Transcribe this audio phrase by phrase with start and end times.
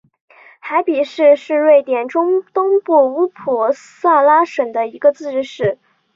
[0.59, 5.77] 海比市是瑞典中东部乌普萨拉省的一个自治市。